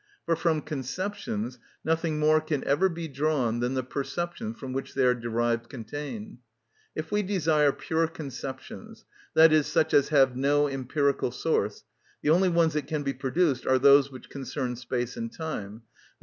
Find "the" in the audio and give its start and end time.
3.75-3.83, 12.23-12.31